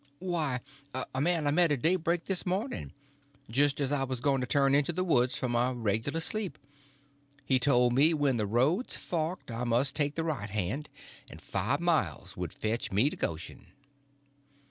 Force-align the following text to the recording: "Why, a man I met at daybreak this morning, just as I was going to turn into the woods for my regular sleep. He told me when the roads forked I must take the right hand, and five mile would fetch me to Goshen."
"Why, 0.17 0.61
a 1.13 1.21
man 1.21 1.45
I 1.45 1.51
met 1.51 1.71
at 1.71 1.83
daybreak 1.83 2.25
this 2.25 2.43
morning, 2.43 2.91
just 3.51 3.79
as 3.79 3.91
I 3.91 4.03
was 4.03 4.19
going 4.19 4.41
to 4.41 4.47
turn 4.47 4.73
into 4.73 4.91
the 4.91 5.03
woods 5.03 5.37
for 5.37 5.47
my 5.47 5.69
regular 5.73 6.19
sleep. 6.21 6.57
He 7.45 7.59
told 7.59 7.93
me 7.93 8.11
when 8.15 8.37
the 8.37 8.47
roads 8.47 8.95
forked 8.97 9.51
I 9.51 9.63
must 9.63 9.95
take 9.95 10.15
the 10.15 10.23
right 10.23 10.49
hand, 10.49 10.89
and 11.29 11.39
five 11.39 11.79
mile 11.81 12.27
would 12.35 12.51
fetch 12.51 12.91
me 12.91 13.11
to 13.11 13.15
Goshen." 13.15 13.67